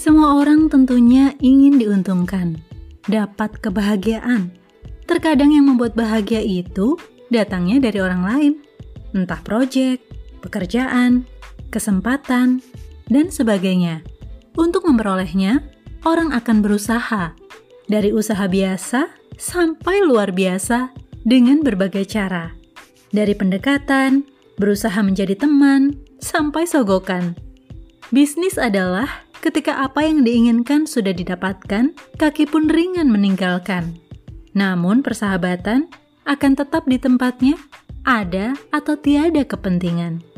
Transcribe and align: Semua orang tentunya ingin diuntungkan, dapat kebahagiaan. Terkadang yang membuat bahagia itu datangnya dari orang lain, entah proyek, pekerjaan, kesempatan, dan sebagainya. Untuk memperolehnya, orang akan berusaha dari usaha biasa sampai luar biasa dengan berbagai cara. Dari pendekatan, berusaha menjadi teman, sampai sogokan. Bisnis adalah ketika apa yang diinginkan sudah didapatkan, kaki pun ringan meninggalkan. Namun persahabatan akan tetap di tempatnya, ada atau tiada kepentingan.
Semua 0.00 0.40
orang 0.40 0.72
tentunya 0.72 1.36
ingin 1.44 1.76
diuntungkan, 1.76 2.56
dapat 3.04 3.60
kebahagiaan. 3.60 4.48
Terkadang 5.04 5.52
yang 5.52 5.68
membuat 5.68 5.92
bahagia 5.92 6.40
itu 6.40 6.96
datangnya 7.28 7.84
dari 7.84 8.00
orang 8.00 8.24
lain, 8.24 8.52
entah 9.12 9.36
proyek, 9.44 10.00
pekerjaan, 10.40 11.28
kesempatan, 11.68 12.64
dan 13.12 13.28
sebagainya. 13.28 14.00
Untuk 14.56 14.88
memperolehnya, 14.88 15.68
orang 16.08 16.32
akan 16.32 16.64
berusaha 16.64 17.36
dari 17.84 18.08
usaha 18.08 18.48
biasa 18.48 19.04
sampai 19.36 20.00
luar 20.00 20.32
biasa 20.32 20.96
dengan 21.28 21.60
berbagai 21.60 22.08
cara. 22.08 22.56
Dari 23.12 23.36
pendekatan, 23.36 24.24
berusaha 24.56 24.96
menjadi 25.04 25.36
teman, 25.36 26.00
sampai 26.24 26.64
sogokan. 26.64 27.36
Bisnis 28.08 28.56
adalah 28.56 29.28
ketika 29.40 29.82
apa 29.82 30.04
yang 30.04 30.22
diinginkan 30.22 30.84
sudah 30.84 31.12
didapatkan, 31.16 31.96
kaki 32.20 32.46
pun 32.46 32.68
ringan 32.68 33.08
meninggalkan. 33.08 33.96
Namun 34.52 35.00
persahabatan 35.00 35.88
akan 36.28 36.52
tetap 36.54 36.86
di 36.86 37.00
tempatnya, 37.00 37.56
ada 38.04 38.56
atau 38.72 38.96
tiada 38.96 39.44
kepentingan. 39.44 40.29